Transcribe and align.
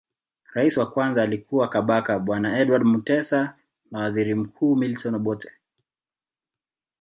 Rais 0.53 0.77
wa 0.77 0.91
kwanza 0.91 1.23
alikuwa 1.23 1.69
Kabaka 1.69 2.19
bwana 2.19 2.59
Edward 2.59 2.83
Mutesa 2.85 3.55
na 3.91 3.99
waziri 3.99 4.35
mkuu 4.35 4.75
Milton 4.75 5.15
Obote 5.15 5.51